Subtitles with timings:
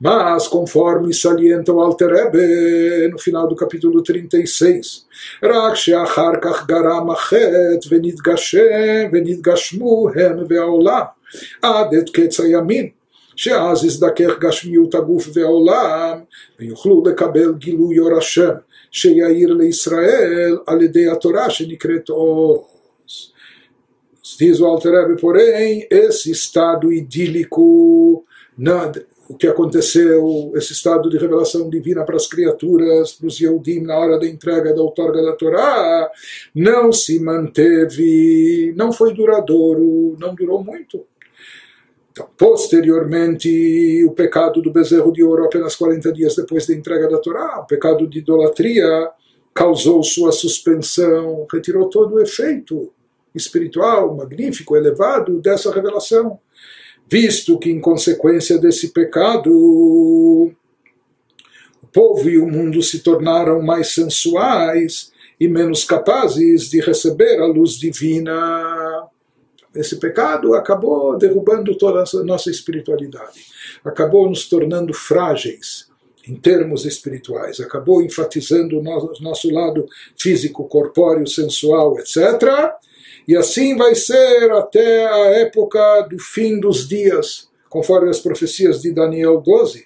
[0.00, 5.04] Mas, conforme salienta o Alter Rebbe, no final do capítulo 36,
[5.42, 11.04] רק שאחר כך גרם החטא ונתגשם ונתגשמו הם והעולם
[11.62, 12.88] עד את קץ הימין
[13.36, 16.18] שאז יזדכך גשמיות הגוף והעולם
[16.58, 18.52] ויוכלו לקבל גילוי אור השם
[18.90, 22.70] שיאיר לישראל על ידי התורה שנקראת עוז.
[24.40, 28.24] Diz o Alter Rebbe, porém, esse estado idílico,
[29.27, 33.97] o que aconteceu, esse estado de revelação divina para as criaturas, para os Yehudim, na
[33.97, 36.09] hora da entrega da outorga da Torá,
[36.53, 41.05] não se manteve, não foi duradouro, não durou muito.
[42.11, 47.17] Então, posteriormente, o pecado do bezerro de ouro, apenas 40 dias depois da entrega da
[47.17, 49.09] Torá, o pecado de idolatria,
[49.53, 52.93] causou sua suspensão, retirou todo o efeito
[53.33, 56.39] espiritual, magnífico, elevado dessa revelação.
[57.07, 60.53] Visto que, em consequência desse pecado, o
[61.93, 67.73] povo e o mundo se tornaram mais sensuais e menos capazes de receber a luz
[67.73, 69.07] divina.
[69.75, 73.45] Esse pecado acabou derrubando toda a nossa espiritualidade,
[73.83, 75.89] acabou nos tornando frágeis
[76.27, 78.83] em termos espirituais, acabou enfatizando o
[79.21, 79.87] nosso lado
[80.17, 82.73] físico, corpóreo, sensual, etc.
[83.27, 88.91] E assim vai ser até a época do fim dos dias, conforme as profecias de
[88.91, 89.85] Daniel 12.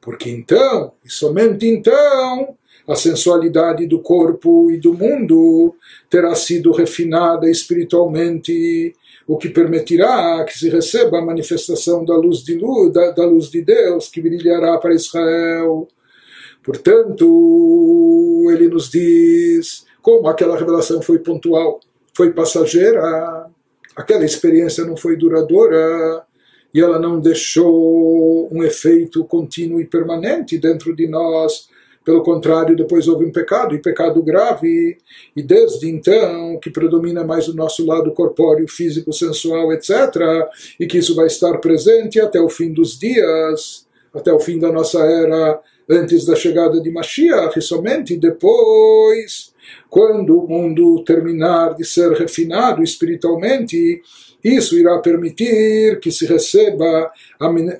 [0.00, 5.74] Porque então, e somente então, a sensualidade do corpo e do mundo
[6.08, 8.94] terá sido refinada espiritualmente,
[9.26, 13.50] o que permitirá que se receba a manifestação da luz de, luz, da, da luz
[13.50, 15.88] de Deus que brilhará para Israel.
[16.62, 21.80] Portanto, ele nos diz como aquela revelação foi pontual,
[22.16, 23.46] foi passageira,
[23.94, 26.24] aquela experiência não foi duradoura
[26.72, 31.68] e ela não deixou um efeito contínuo e permanente dentro de nós
[32.06, 34.96] pelo contrário, depois houve um pecado, e pecado grave,
[35.34, 40.14] e desde então que predomina mais o nosso lado corpóreo, físico, sensual, etc.,
[40.78, 44.70] e que isso vai estar presente até o fim dos dias, até o fim da
[44.70, 49.54] nossa era, antes da chegada de Mashiach, e somente depois,
[49.88, 54.00] quando o mundo terminar de ser refinado espiritualmente,
[54.42, 57.10] isso irá permitir que se receba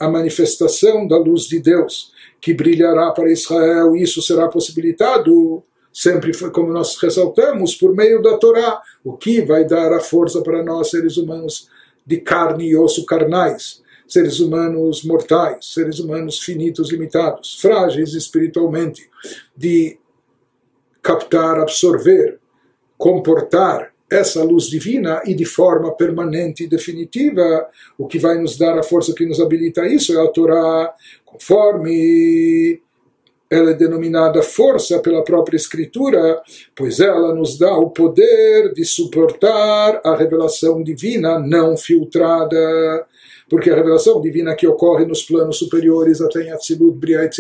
[0.01, 5.63] a manifestação da luz de Deus que brilhará para Israel, e isso será possibilitado,
[5.93, 10.63] sempre como nós ressaltamos, por meio da Torá, o que vai dar a força para
[10.63, 11.69] nós, seres humanos
[12.07, 19.09] de carne e osso carnais, seres humanos mortais, seres humanos finitos, limitados, frágeis espiritualmente,
[19.57, 19.99] de
[21.03, 22.39] captar, absorver,
[22.97, 27.69] comportar essa luz divina e de forma permanente e definitiva,
[27.99, 30.95] o que vai nos dar a força que nos habilita a isso é a Torá,
[31.25, 32.81] conforme
[33.51, 36.41] ela é denominada força pela própria Escritura,
[36.75, 43.07] pois ela nos dá o poder de suportar a revelação divina não filtrada.
[43.49, 47.31] Porque a revelação divina que ocorre nos planos superiores, até em Atzilut, Briah e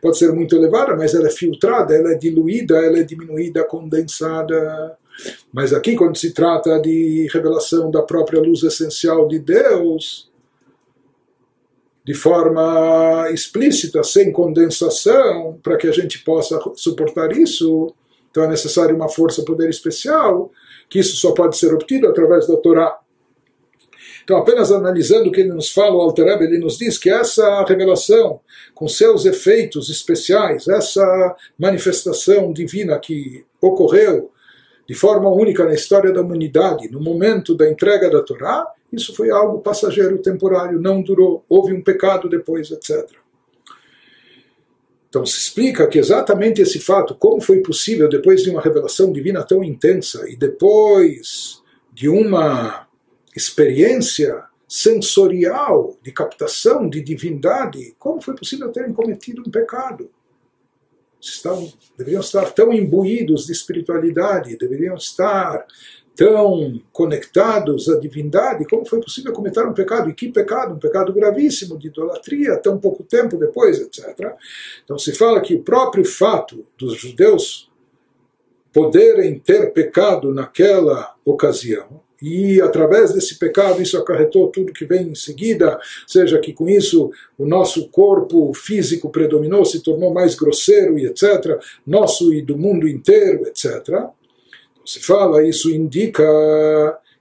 [0.00, 4.96] pode ser muito elevada, mas ela é filtrada, ela é diluída, ela é diminuída, condensada.
[5.52, 10.30] Mas aqui, quando se trata de revelação da própria luz essencial de Deus,
[12.04, 17.94] de forma explícita, sem condensação, para que a gente possa suportar isso,
[18.30, 20.50] então é necessário uma força, poder especial,
[20.88, 22.98] que isso só pode ser obtido através da Torá.
[24.30, 27.64] Então, apenas analisando o que ele nos fala, o Alter ele nos diz que essa
[27.64, 28.38] revelação,
[28.72, 34.30] com seus efeitos especiais, essa manifestação divina que ocorreu
[34.86, 39.30] de forma única na história da humanidade, no momento da entrega da Torá, isso foi
[39.32, 43.10] algo passageiro, temporário, não durou, houve um pecado depois, etc.
[45.08, 49.42] Então se explica que exatamente esse fato, como foi possível depois de uma revelação divina
[49.42, 51.60] tão intensa e depois
[51.92, 52.88] de uma
[53.34, 60.10] experiência sensorial de captação de divindade, como foi possível terem cometido um pecado?
[61.20, 65.66] Estão, deveriam estar tão imbuídos de espiritualidade, deveriam estar
[66.16, 70.10] tão conectados à divindade, como foi possível cometer um pecado?
[70.10, 70.74] E que pecado?
[70.74, 74.34] Um pecado gravíssimo de idolatria, tão pouco tempo depois, etc.
[74.84, 77.70] Então se fala que o próprio fato dos judeus
[78.72, 85.14] poderem ter pecado naquela ocasião, e através desse pecado isso acarretou tudo que vem em
[85.14, 91.06] seguida, seja que com isso o nosso corpo físico predominou, se tornou mais grosseiro e
[91.06, 94.10] etc., nosso e do mundo inteiro, etc
[94.84, 96.24] Se fala, isso indica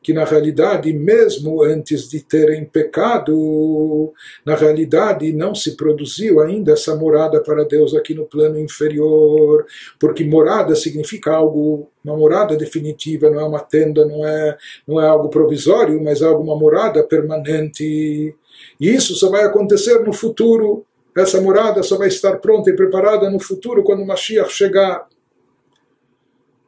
[0.02, 4.14] que na realidade, mesmo antes de terem pecado,
[4.46, 9.66] na realidade não se produziu ainda essa morada para Deus aqui no plano inferior,
[10.00, 14.58] porque morada significa algo, uma morada definitiva, não é uma tenda, não é,
[14.88, 18.34] não é algo provisório, mas algo, uma morada permanente.
[18.80, 20.86] E isso só vai acontecer no futuro.
[21.16, 25.06] Essa morada só vai estar pronta e preparada no futuro quando Mashiach chegar.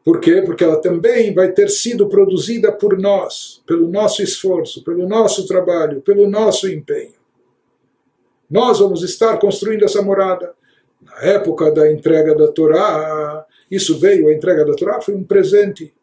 [0.03, 0.41] Por quê?
[0.41, 6.01] Porque ela também vai ter sido produzida por nós, pelo nosso esforço, pelo nosso trabalho,
[6.01, 7.13] pelo nosso empenho.
[8.49, 10.53] Nós vamos estar construindo essa morada.
[11.01, 15.93] Na época da entrega da Torá, isso veio, a entrega da Torá foi um presente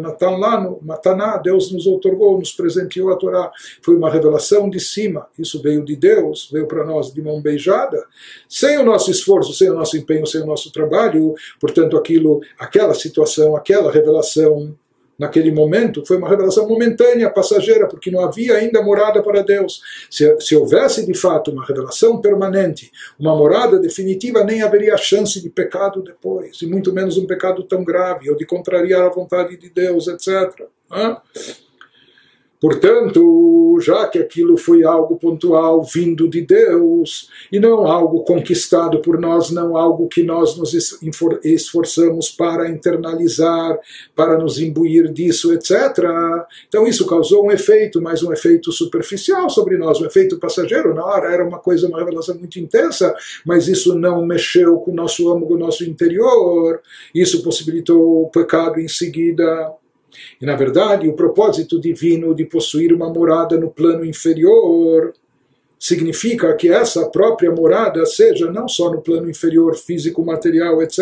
[0.00, 3.50] Natan lá no Mataná, Deus nos otorgou, nos presenteou a Torá.
[3.82, 5.28] Foi uma revelação de cima.
[5.38, 8.04] Isso veio de Deus, veio para nós de mão beijada.
[8.48, 12.94] Sem o nosso esforço, sem o nosso empenho, sem o nosso trabalho, portanto, aquilo, aquela
[12.94, 14.76] situação, aquela revelação
[15.18, 19.80] naquele momento foi uma revelação momentânea, passageira, porque não havia ainda morada para Deus.
[20.10, 25.50] Se, se houvesse de fato uma revelação permanente, uma morada definitiva, nem haveria chance de
[25.50, 29.68] pecado depois, e muito menos um pecado tão grave, ou de contrariar a vontade de
[29.68, 30.66] Deus, etc.
[30.90, 31.16] Hã?
[32.60, 39.18] Portanto, já que aquilo foi algo pontual vindo de Deus e não algo conquistado por
[39.18, 40.74] nós, não algo que nós nos
[41.44, 43.78] esforçamos para internalizar,
[44.14, 45.70] para nos imbuir disso, etc.
[46.66, 50.94] Então isso causou um efeito, mas um efeito superficial sobre nós, um efeito passageiro.
[50.94, 53.14] Na hora era uma coisa, uma revelação muito intensa,
[53.46, 56.80] mas isso não mexeu com o nosso âmago, nosso interior.
[57.14, 59.72] Isso possibilitou o pecado em seguida.
[60.40, 65.12] E, na verdade, o propósito divino de possuir uma morada no plano inferior
[65.78, 70.98] significa que essa própria morada seja não só no plano inferior físico, material, etc.,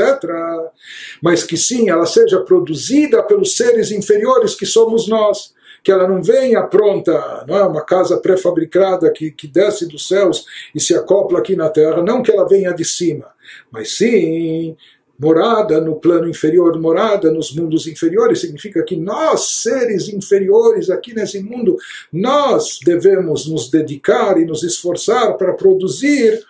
[1.23, 5.55] mas que sim, ela seja produzida pelos seres inferiores que somos nós.
[5.83, 10.45] Que ela não venha pronta, não é uma casa pré-fabricada que, que desce dos céus
[10.75, 13.27] e se acopla aqui na terra, não que ela venha de cima,
[13.71, 14.77] mas sim
[15.19, 21.41] morada no plano inferior, morada nos mundos inferiores, significa que nós, seres inferiores aqui nesse
[21.41, 21.77] mundo,
[22.13, 26.45] nós devemos nos dedicar e nos esforçar para produzir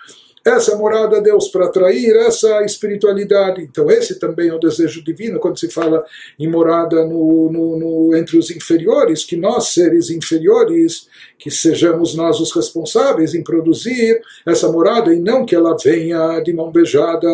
[0.47, 3.63] essa morada a Deus, para atrair essa espiritualidade.
[3.63, 6.05] Então, esse também é o desejo divino, quando se fala
[6.39, 12.39] em morada no, no, no, entre os inferiores, que nós, seres inferiores, que sejamos nós
[12.39, 17.29] os responsáveis em produzir essa morada e não que ela venha de mão beijada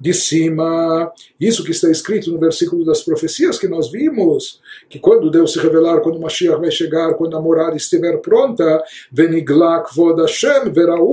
[0.00, 1.12] de cima.
[1.40, 5.58] Isso que está escrito no versículo das profecias que nós vimos, que quando Deus se
[5.58, 8.82] revelar, quando o Mashiach vai chegar, quando a morada estiver pronta,
[9.12, 10.20] Veniglak Vod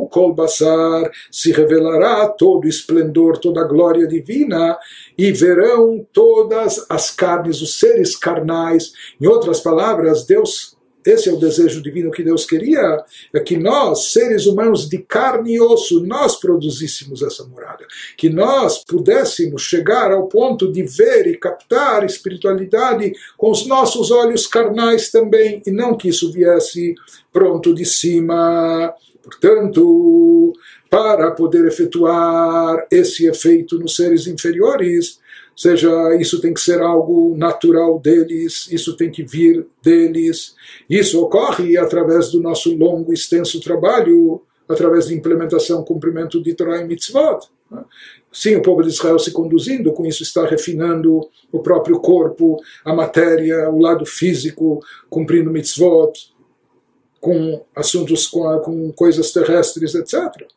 [0.09, 4.77] kol basar, se revelará todo o esplendor, toda a glória divina,
[5.17, 8.93] e verão todas as carnes, os seres carnais.
[9.21, 13.03] Em outras palavras, Deus esse é o desejo divino que Deus queria,
[13.33, 17.85] é que nós, seres humanos de carne e osso, nós produzíssemos essa morada.
[18.17, 24.47] Que nós pudéssemos chegar ao ponto de ver e captar espiritualidade com os nossos olhos
[24.47, 26.95] carnais também, e não que isso viesse
[27.31, 28.93] pronto de cima.
[29.21, 30.53] Portanto,
[30.89, 35.19] para poder efetuar esse efeito nos seres inferiores,
[35.55, 40.55] seja, isso tem que ser algo natural deles, isso tem que vir deles.
[40.89, 46.81] Isso ocorre através do nosso longo e extenso trabalho, através de implementação, cumprimento de Torah
[46.81, 47.47] e Mitzvot.
[48.31, 52.93] Sim, o povo de Israel se conduzindo, com isso está refinando o próprio corpo, a
[52.93, 56.33] matéria, o lado físico, cumprindo mitzvot,
[57.21, 60.47] com assuntos, com, com coisas terrestres, etc.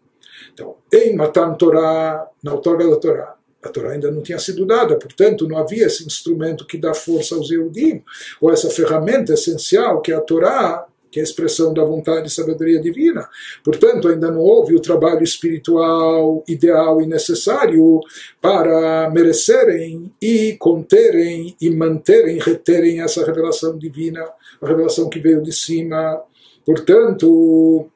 [0.52, 3.35] Então, em Matan Torah, na outorga da Torá,
[3.66, 7.34] a Torá ainda não tinha sido dada, portanto não havia esse instrumento que dá força
[7.34, 8.02] aos Eudim,
[8.40, 12.30] ou essa ferramenta essencial que é a Torá, que é a expressão da vontade e
[12.30, 13.26] sabedoria divina.
[13.64, 18.00] Portanto, ainda não houve o trabalho espiritual ideal e necessário
[18.38, 24.28] para merecerem e conterem e manterem, reterem essa revelação divina,
[24.60, 26.20] a revelação que veio de cima.
[26.66, 27.88] Portanto,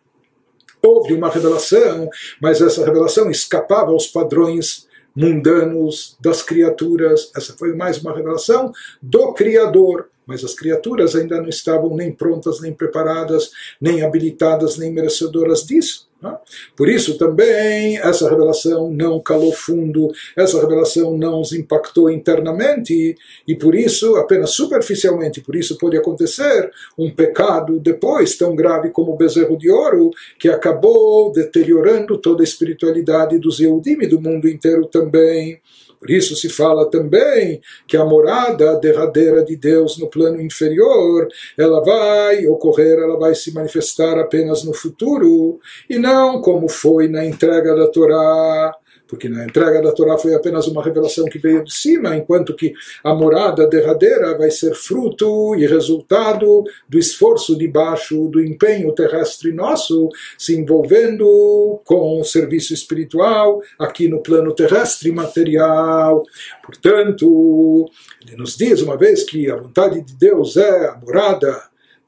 [0.83, 2.09] houve uma revelação,
[2.41, 7.31] mas essa revelação escapava aos padrões mundanos das criaturas.
[7.35, 10.09] Essa foi mais uma revelação do Criador.
[10.31, 16.09] Mas as criaturas ainda não estavam nem prontas, nem preparadas, nem habilitadas, nem merecedoras disso.
[16.23, 16.37] Né?
[16.77, 23.17] Por isso também essa revelação não calou fundo, essa revelação não os impactou internamente
[23.49, 29.13] e por isso, apenas superficialmente, por isso pode acontecer um pecado depois tão grave como
[29.13, 34.49] o bezerro de ouro, que acabou deteriorando toda a espiritualidade dos Eudim e do mundo
[34.49, 35.61] inteiro também.
[36.01, 41.29] Por isso se fala também que a morada derradeira de Deus no plano inferior,
[41.59, 47.25] ela vai ocorrer, ela vai se manifestar apenas no futuro, e não como foi na
[47.25, 48.75] entrega da Torá
[49.11, 52.73] porque na entrega da Torá foi apenas uma revelação que veio de cima, enquanto que
[53.03, 59.53] a morada derradeira vai ser fruto e resultado do esforço de baixo, do empenho terrestre
[59.53, 66.23] nosso, se envolvendo com o serviço espiritual aqui no plano terrestre material.
[66.65, 67.91] Portanto,
[68.25, 71.61] ele nos diz uma vez que a vontade de Deus é a morada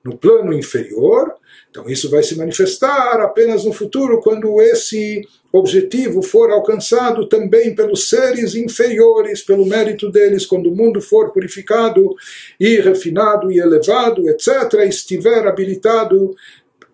[0.04, 1.34] no plano inferior,
[1.72, 8.10] então isso vai se manifestar apenas no futuro, quando esse objetivo for alcançado também pelos
[8.10, 12.14] seres inferiores, pelo mérito deles, quando o mundo for purificado
[12.60, 16.36] e refinado e elevado, etc., estiver habilitado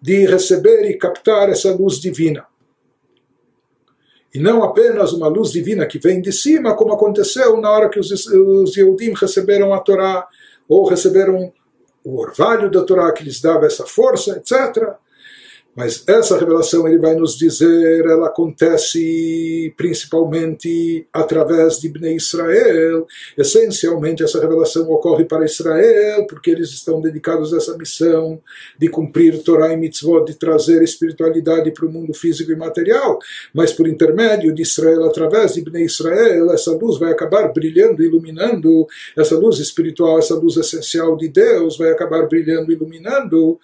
[0.00, 2.46] de receber e captar essa luz divina.
[4.32, 7.98] E não apenas uma luz divina que vem de cima, como aconteceu na hora que
[7.98, 10.28] os, os Yehudim receberam a Torá,
[10.68, 11.52] ou receberam
[12.04, 14.94] o orvalho da Torá que lhes dava essa força, etc.
[15.78, 23.06] Mas essa revelação, ele vai nos dizer, ela acontece principalmente através de Bnei Israel.
[23.36, 28.40] Essencialmente, essa revelação ocorre para Israel, porque eles estão dedicados a essa missão
[28.76, 33.16] de cumprir Torá e Mitzvot, de trazer espiritualidade para o mundo físico e material.
[33.54, 38.84] Mas por intermédio de Israel, através de Bnei Israel, essa luz vai acabar brilhando, iluminando,
[39.16, 43.60] essa luz espiritual, essa luz essencial de Deus vai acabar brilhando, iluminando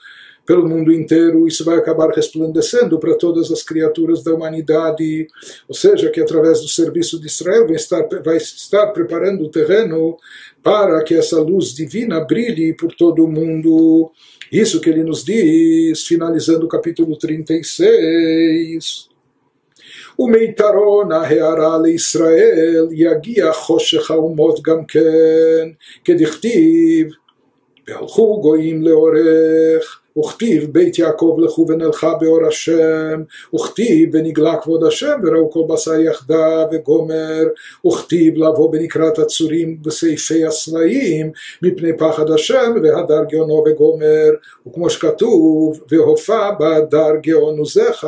[0.49, 5.27] pelo mundo inteiro, isso vai acabar resplandecendo para todas as criaturas da humanidade,
[5.67, 10.17] ou seja, que através do serviço de Israel vai estar, vai estar preparando o terreno
[10.63, 14.11] para que essa luz divina brilhe por todo o mundo.
[14.51, 19.07] Isso que ele nos diz, finalizando o capítulo 36.
[20.19, 25.69] ומיתרון ההערה לישראל יגיע חושך האומות גם כן,
[26.03, 27.07] כדכתיב,
[27.87, 33.21] והלכו גויים לאורך וכתיב בית יעקב לכו ונלכה באור השם,
[33.55, 37.43] וכתיב ונגלה כבוד השם וראו כל בשר יחדיו וגומר,
[37.87, 41.31] וכתיב לבוא בנקרת הצורים בסעיפי הסלעים
[41.61, 44.29] מפני פחד השם והדר גאונו וגומר,
[44.67, 48.03] וכמו שכתוב והופע בהדר גאון עוזך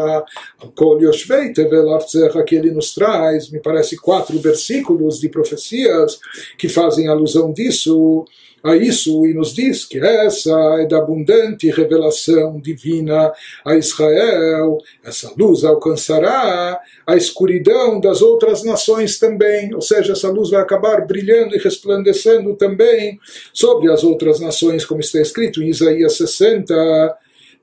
[0.60, 6.20] על כל יושבי תבל ארצך que ele nos traz, me parece quatro versículos de profecias
[6.58, 8.26] que fazem alusão disso
[8.69, 13.33] a isso e nos diz que essa é da abundante revelação divina
[13.65, 14.79] a Israel.
[15.05, 21.07] Essa luz alcançará a escuridão das outras nações também, ou seja, essa luz vai acabar
[21.07, 23.19] brilhando e resplandecendo também
[23.53, 26.75] sobre as outras nações, como está escrito em Isaías 60.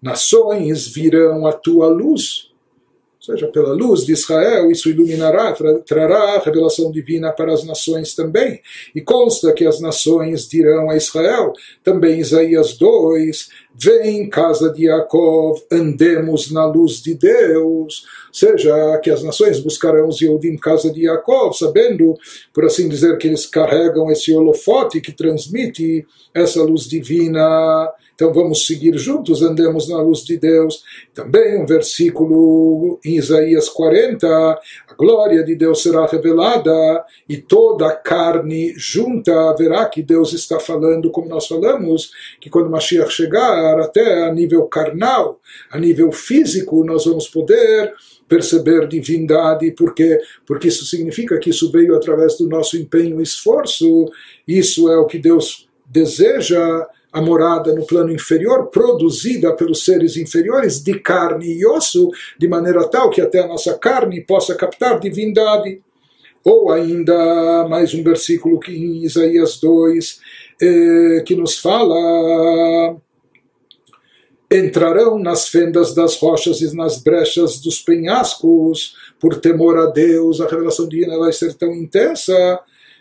[0.02, 2.53] Nações virão a tua luz
[3.24, 8.14] seja, pela luz de Israel, isso iluminará, tra trará a revelação divina para as nações
[8.14, 8.60] também.
[8.94, 15.58] E consta que as nações dirão a Israel, também Isaías 2, vem casa de Jacob,
[15.72, 18.06] andemos na luz de Deus.
[18.32, 22.16] Seja, que as nações buscarão os Yehudim casa de Jacob, sabendo,
[22.54, 27.90] por assim dizer, que eles carregam esse holofote que transmite essa luz divina.
[28.16, 30.84] Então vamos seguir juntos, andemos na luz de Deus.
[31.14, 37.96] Também um versículo em Isaías 40, a glória de Deus será revelada e toda a
[37.96, 44.26] carne junta verá que Deus está falando, como nós falamos, que quando Mashiach chegar, até
[44.26, 45.40] a nível carnal,
[45.72, 47.94] a nível físico, nós vamos poder
[48.28, 54.06] perceber divindade, porque porque isso significa que isso veio através do nosso empenho e esforço.
[54.48, 60.84] Isso é o que Deus deseja a morada no plano inferior, produzida pelos seres inferiores
[60.84, 65.80] de carne e osso, de maneira tal que até a nossa carne possa captar divindade.
[66.44, 70.20] Ou ainda mais um versículo que em Isaías 2,
[70.62, 72.98] eh, que nos fala
[74.52, 80.48] entrarão nas fendas das rochas e nas brechas dos penhascos, por temor a Deus, a
[80.48, 82.60] revelação divina vai ser tão intensa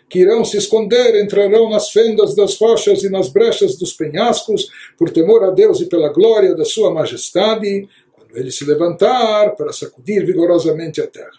[0.09, 5.09] que irão se esconder, entrarão nas fendas das rochas e nas brechas dos penhascos, por
[5.09, 10.25] temor a Deus e pela glória da Sua Majestade, quando ele se levantar para sacudir
[10.25, 11.31] vigorosamente a terra.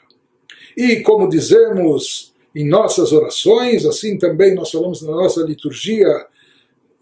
[0.77, 6.27] E como dizemos em nossas orações, assim também nós falamos na nossa liturgia,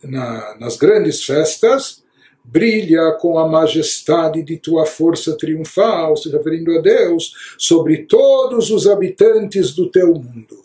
[0.03, 2.03] na, nas grandes festas,
[2.45, 8.87] brilha com a majestade de tua força triunfal, se referindo a Deus, sobre todos os
[8.87, 10.63] habitantes do teu mundo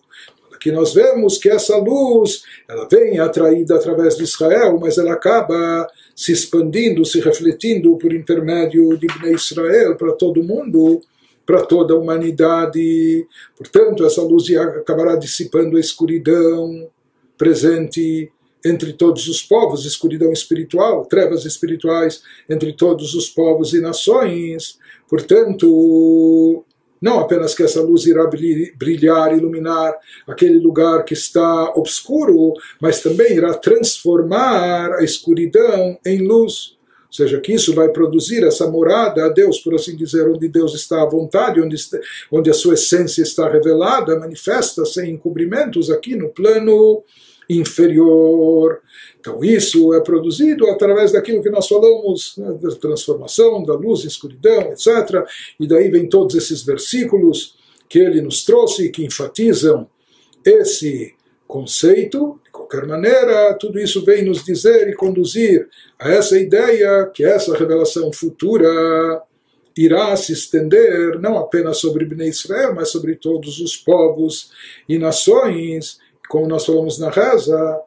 [0.59, 5.87] que nós vemos que essa luz ela vem atraída através de Israel, mas ela acaba
[6.15, 11.01] se expandindo, se refletindo por intermédio de Bnei Israel para todo mundo.
[11.45, 13.25] para toda a humanidade.
[13.55, 16.89] Portanto, essa luz acabará dissipando a escuridão
[17.37, 18.29] presente
[18.65, 24.77] entre todos os povos, escuridão espiritual, trevas espirituais entre todos os povos e nações.
[25.09, 26.65] Portanto,
[27.01, 28.29] não apenas que essa luz irá
[28.77, 29.95] brilhar, iluminar
[30.27, 36.77] aquele lugar que está obscuro, mas também irá transformar a escuridão em luz.
[37.07, 40.75] Ou seja, que isso vai produzir essa morada a Deus, por assim dizer, onde Deus
[40.75, 41.97] está à vontade, onde, está,
[42.31, 47.03] onde a sua essência está revelada, manifesta sem encobrimentos aqui no plano
[47.49, 48.81] inferior.
[49.19, 54.71] Então, isso é produzido através daquilo que nós falamos, né, da transformação, da luz, escuridão,
[54.71, 55.25] etc.
[55.59, 57.55] E daí vem todos esses versículos
[57.89, 59.89] que ele nos trouxe, que enfatizam
[60.45, 61.13] esse
[61.47, 62.39] conceito.
[62.43, 65.67] De qualquer maneira, tudo isso vem nos dizer e conduzir
[65.99, 69.23] a essa ideia que essa revelação futura
[69.77, 74.51] irá se estender não apenas sobre Bnei Israel, mas sobre todos os povos
[74.89, 77.81] e nações como nós falamos na reza,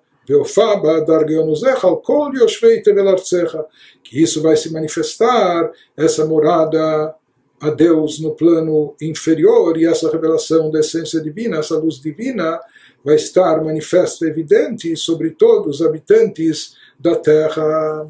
[4.03, 7.15] que isso vai se manifestar, essa morada
[7.61, 12.59] a Deus no plano inferior e essa revelação da essência divina, essa luz divina,
[13.05, 18.09] vai estar manifesta, evidente sobre todos os habitantes da terra.